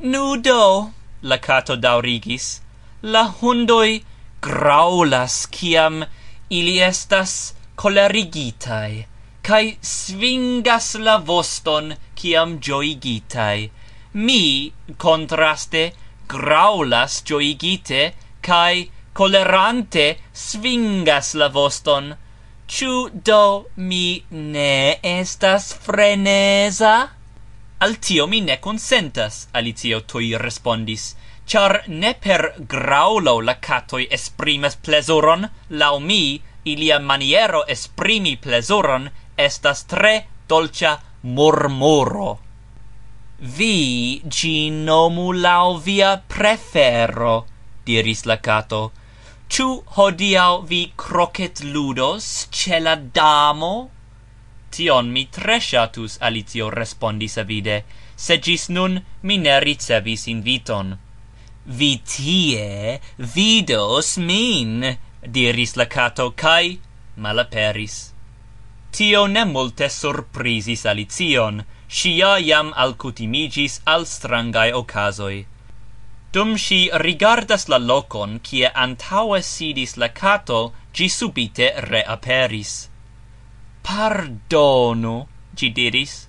Nudo, 0.00 0.92
la 1.22 1.38
cato 1.38 1.76
daurigis, 1.76 2.60
la 3.02 3.26
hundoi 3.40 4.02
graulas 4.40 5.46
ciam 5.52 6.02
ili 6.48 6.80
estas 6.80 7.54
colerigitai, 7.76 9.06
cae 9.42 9.76
svingas 9.80 10.94
la 10.96 11.18
voston 11.18 11.94
ciam 12.16 12.58
gioigitai. 12.58 13.70
Mi, 14.14 14.72
contraste, 14.96 15.92
graulas 16.26 17.22
gioigite, 17.22 18.14
cae 18.40 18.86
colerante 19.16 20.18
svingas 20.34 21.34
la 21.40 21.48
voston. 21.48 22.10
Ciu 22.68 23.08
do 23.28 23.70
mi 23.76 24.22
ne 24.30 24.98
estas 25.02 25.70
freneza? 25.86 26.94
Al 27.78 27.96
tio 28.06 28.26
mi 28.26 28.40
ne 28.40 28.58
consentas, 28.60 29.48
Alicio 29.52 30.02
tui 30.10 30.34
respondis, 30.36 31.14
char 31.46 31.82
ne 31.88 32.12
per 32.26 32.44
graulo 32.74 33.40
la 33.40 33.54
catoi 33.68 34.06
esprimas 34.18 34.76
plesuron, 34.76 35.48
lau 35.70 36.00
mi, 36.00 36.42
ilia 36.64 36.98
maniero 37.00 37.64
esprimi 37.76 38.36
plesuron, 38.36 39.08
estas 39.36 39.84
tre 39.86 40.14
dolcia 40.48 40.98
murmuro. 41.22 42.38
Vi 43.38 44.20
gi 44.28 44.70
nomu 44.70 45.32
lau 45.32 45.78
via 45.78 46.16
prefero, 46.34 47.44
diris 47.86 48.24
la 48.24 48.40
cato, 48.40 48.92
Ĉu 49.54 49.66
hodiaŭ 49.96 50.52
vi 50.70 50.78
croquet 51.00 51.60
ludos 51.74 52.24
ĉe 52.60 52.80
la 52.86 52.94
damo? 53.18 53.70
Tion 54.76 55.12
mi 55.16 55.22
tre 55.36 55.58
ŝatus, 55.66 56.16
Alicio 56.28 56.70
respondis 56.74 57.38
avide, 57.42 57.76
se 58.24 58.38
ĝis 58.48 58.66
nun 58.78 58.98
mi 59.22 59.36
ne 59.44 59.54
ricevis 59.66 60.26
inviton. 60.34 60.92
Vi 61.78 61.92
tie 62.14 62.98
vidos 63.36 64.10
min, 64.32 64.84
diris 65.38 65.76
la 65.80 65.86
kato, 65.96 66.30
kaj 66.44 66.76
malaperis. 67.16 67.96
Tio 68.90 69.26
ne 69.36 69.44
multe 69.54 69.88
surprizis 70.00 70.86
Alicion, 70.94 71.62
ŝi 71.88 72.16
ja 72.18 72.36
jam 72.50 72.74
alcutimigis 72.86 73.82
al 73.94 74.10
strangaj 74.16 74.72
okazoj 74.82 75.36
Dum 76.32 76.56
si 76.58 76.90
rigardas 76.92 77.68
la 77.68 77.78
locon 77.78 78.40
kie 78.40 78.70
antaue 78.74 79.40
sidis 79.42 79.96
la 79.96 80.08
cato, 80.08 80.72
gi 80.92 81.08
subite 81.08 81.72
reaperis. 81.90 82.88
"Pardonu," 83.82 85.26
gi 85.54 85.70
diris, 85.70 86.28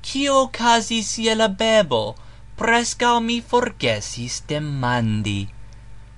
"kio 0.00 0.48
casis 0.48 1.18
je 1.18 1.34
la 1.34 1.48
bebo? 1.48 2.14
Prescao 2.56 3.20
mi 3.20 3.40
forgesis 3.40 4.42
demandi." 4.46 5.48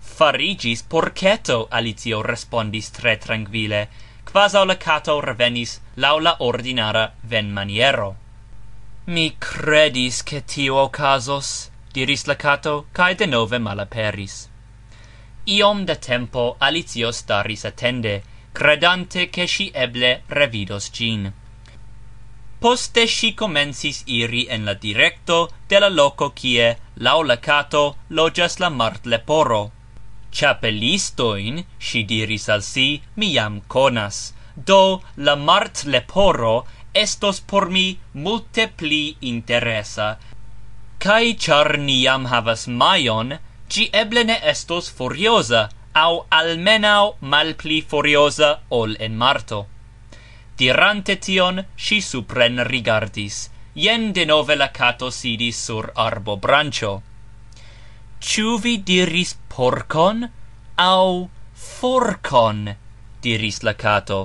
Farigis 0.00 0.82
porceto, 0.82 1.66
Alicio 1.70 2.22
respondis 2.22 2.90
tre 2.90 3.16
tranquille, 3.16 3.88
quas 4.30 4.52
la 4.54 4.76
cato 4.76 5.20
revenis 5.20 5.80
laula 5.96 6.37
ordinara 6.38 7.12
ven 7.22 7.52
maniero. 7.52 8.16
"Mi 9.06 9.37
credis 9.38 10.22
che 10.22 10.44
tio 10.44 10.76
okazos 10.76 11.70
diris 11.94 12.26
la 12.26 12.35
cato, 12.35 12.74
cae 12.92 13.14
denove 13.14 13.59
malaperis. 13.59 14.35
Iom 15.46 15.85
da 15.87 15.94
tempo 15.94 16.57
Alicio 16.59 17.12
staris 17.12 17.64
attende, 17.64 18.22
credante 18.52 19.30
che 19.30 19.46
si 19.46 19.70
eble 19.74 20.22
revidos 20.28 20.90
gin. 20.90 21.33
Poste 22.59 23.07
si 23.07 23.35
comensis 23.35 24.02
iri 24.07 24.46
en 24.48 24.64
la 24.64 24.74
directo 24.74 25.38
de 25.68 25.80
la 25.80 25.88
loco 25.88 26.30
kie, 26.30 26.76
lau 26.96 27.22
la 27.22 27.37
cato, 27.37 27.96
logias 28.09 28.59
la 28.59 28.70
mart 28.70 29.07
leporo. 29.07 29.70
Chapelistoin, 30.33 31.64
si 31.78 32.04
diris 32.04 32.48
al 32.48 32.62
si, 32.62 33.02
mi 33.16 33.35
jam 33.35 33.61
conas, 33.68 34.33
do 34.57 35.02
la 35.16 35.37
mart 35.37 35.85
leporo 35.85 36.64
estos 36.94 37.40
por 37.40 37.68
mi 37.70 37.98
multe 38.12 38.68
pli 38.68 39.16
interesa, 39.20 40.16
Kaj 41.04 41.36
char 41.44 41.68
niam 41.86 42.22
havas 42.32 42.62
maion, 42.80 43.32
ĝi 43.72 43.82
eble 44.02 44.22
ne 44.28 44.36
estos 44.52 44.86
furiosa, 44.98 45.58
au 46.02 46.14
almenaŭ 46.36 47.02
malpli 47.32 47.80
furiosa 47.90 48.48
ol 48.76 48.94
en 49.06 49.18
Marto. 49.22 49.58
Dirante 50.62 51.16
tion, 51.26 51.60
si 51.76 51.98
supren 52.00 52.62
rigardis. 52.70 53.50
Jen 53.84 54.06
denove 54.16 54.56
la 54.56 54.70
cato 54.78 55.10
sidis 55.10 55.60
sur 55.66 55.90
arbo 56.06 56.36
brancio. 56.46 56.94
Ciu 58.20 58.56
vi 58.64 58.78
diris 58.92 59.34
porcon? 59.56 60.24
Au 60.86 61.28
forcon? 61.66 62.64
diris 63.20 63.60
la 63.62 63.74
cato. 63.74 64.22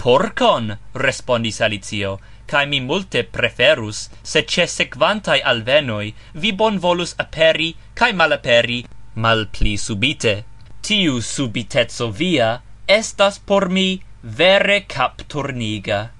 Porcon, 0.00 0.78
respondis 0.94 1.60
Alicio 1.60 2.16
cae 2.46 2.66
mi 2.66 2.80
multe 2.80 3.22
preferus, 3.24 4.08
se 4.22 4.44
ce 4.44 4.66
sequantai 4.66 5.40
alvenoi 5.42 6.14
vi 6.34 6.52
bon 6.52 6.78
volus 6.78 7.14
aperi 7.18 7.74
cae 7.94 8.12
malaperi 8.12 8.84
mal 9.14 9.46
pli 9.46 9.76
subite. 9.76 10.44
Tiu 10.80 11.20
subitezzo 11.20 12.10
via 12.10 12.60
estas 12.86 13.38
por 13.38 13.68
mi 13.68 14.00
vere 14.22 14.84
capturniga. 14.86 16.10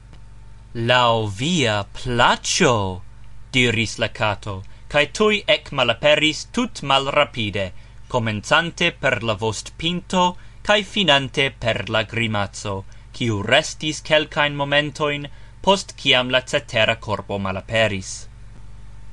Lau 0.75 1.27
via 1.29 1.85
placio, 1.85 3.03
diris 3.53 3.99
la 3.99 4.09
cato, 4.09 4.62
cae 4.89 5.07
tui 5.12 5.43
ec 5.47 5.71
malaperis 5.73 6.47
tut 6.53 6.83
mal 6.83 7.07
rapide, 7.07 7.73
comenzante 8.09 8.91
per 8.93 9.23
la 9.23 9.35
vost 9.35 9.73
pinto, 9.77 10.37
cae 10.62 10.83
finante 10.83 11.51
per 11.51 11.89
la 11.89 12.03
grimazzo, 12.03 12.85
ciu 13.12 13.43
restis 13.43 14.03
quelcain 14.03 14.55
momentoin 14.55 15.29
post 15.66 15.96
ciam 15.98 16.29
la 16.31 16.40
cetera 16.46 16.94
corpo 17.05 17.38
malaperis. 17.42 18.11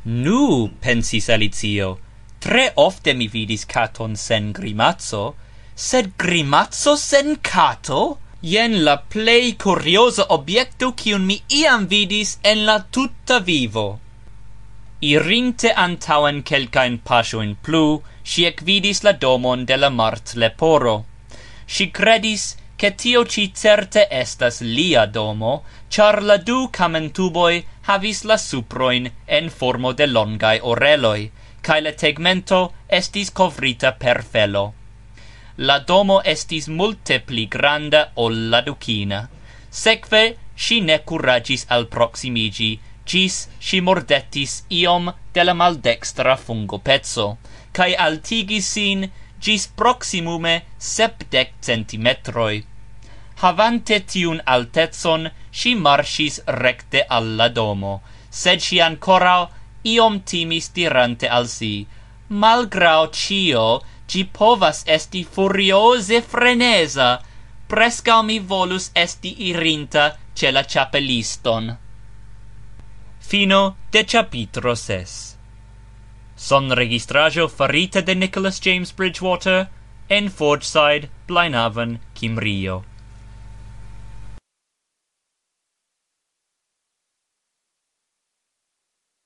Nu, 0.06 0.70
pensis 0.82 1.30
Alicio, 1.36 1.88
tre 2.40 2.66
ofte 2.76 3.14
mi 3.18 3.28
vidis 3.36 3.64
caton 3.66 4.14
sen 4.16 4.52
grimazzo, 4.54 5.24
sed 5.74 6.12
grimazzo 6.24 6.94
sen 6.96 7.40
cato? 7.42 8.02
Jen 8.52 8.84
la 8.84 8.98
plei 9.14 9.56
curiosa 9.64 10.28
obiecto 10.38 10.92
kiun 11.02 11.26
mi 11.26 11.40
iam 11.62 11.88
vidis 11.88 12.38
en 12.44 12.66
la 12.68 12.78
tutta 12.98 13.40
vivo. 13.40 13.88
Irinte 15.12 15.72
antauen 15.86 16.44
kelkajn 16.50 17.00
pasioin 17.08 17.56
plu, 17.66 17.86
ŝi 18.30 18.46
ekvidis 18.52 19.02
la 19.08 19.14
domon 19.26 19.64
de 19.66 19.78
la 19.80 19.90
mart 19.90 20.36
leporo. 20.36 20.98
Si 21.66 21.90
credis 21.90 22.44
che 22.84 22.96
tio 22.96 23.26
ci 23.26 23.54
certe 23.54 24.10
estas 24.12 24.60
lia 24.60 25.06
domo, 25.06 25.64
char 25.88 26.22
la 26.22 26.36
du 26.36 26.68
camentuboi 26.70 27.66
havis 27.88 28.24
la 28.24 28.36
suproin 28.36 29.10
en 29.26 29.48
formo 29.50 29.94
de 29.94 30.06
longai 30.06 30.60
oreloi, 30.62 31.32
cae 31.62 31.80
la 31.80 31.94
tegmento 31.94 32.74
estis 32.90 33.32
covrita 33.32 33.94
per 33.94 34.20
felo. 34.22 34.74
La 35.64 35.78
domo 35.80 36.18
estis 36.34 36.68
multe 36.68 37.22
pli 37.22 37.48
granda 37.48 38.02
ol 38.16 38.50
la 38.50 38.60
ducina. 38.60 39.30
Sekve, 39.70 40.36
si 40.54 40.82
ne 40.82 41.00
curagis 41.08 41.64
al 41.70 41.88
proximigi, 41.88 42.74
cis 43.06 43.48
si 43.62 43.80
mordetis 43.80 44.66
iom 44.82 45.08
de 45.32 45.48
la 45.48 45.56
maldextra 45.56 46.36
fungopezzo, 46.36 47.38
cae 47.72 47.96
altigis 47.96 48.68
sin 48.76 49.08
gis 49.40 49.72
proximume 49.72 50.60
septec 50.78 51.56
centimetroi 51.62 52.73
Havante 53.44 54.00
tiun 54.08 54.40
altezon, 54.48 55.28
si 55.52 55.74
marsis 55.76 56.40
recte 56.48 57.02
alla 57.10 57.50
domo, 57.50 58.02
sed 58.30 58.62
si 58.64 58.80
ancora 58.80 59.50
iom 59.84 60.22
timis 60.24 60.70
dirante 60.72 61.28
al 61.28 61.50
si, 61.52 61.86
malgrau 62.30 63.10
cio, 63.12 63.82
gi 64.08 64.24
povas 64.38 64.84
esti 64.88 65.24
furiose 65.24 66.22
frenesa, 66.22 67.10
prescau 67.68 68.24
mi 68.24 68.40
volus 68.40 68.92
esti 68.96 69.34
irinta 69.50 70.06
ce 70.34 70.52
la 70.52 70.64
chapelliston. 70.64 71.78
Fino 73.20 73.76
de 73.92 74.06
capitro 74.06 74.76
ses. 74.76 75.36
Son 76.38 76.72
registrajo 76.72 77.50
farita 77.50 78.02
de 78.02 78.16
Nicholas 78.16 78.60
James 78.62 78.92
Bridgewater 78.92 79.68
en 80.10 80.30
Forgeside, 80.30 81.10
Blaenhaven, 81.28 82.00
Kimrio. 82.14 82.84